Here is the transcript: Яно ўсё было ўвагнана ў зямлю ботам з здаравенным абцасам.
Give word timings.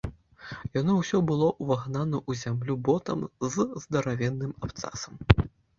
Яно 0.77 0.95
ўсё 0.99 1.17
было 1.33 1.49
ўвагнана 1.65 2.17
ў 2.29 2.41
зямлю 2.43 2.73
ботам 2.89 3.19
з 3.53 3.71
здаравенным 3.87 4.61
абцасам. 4.67 5.13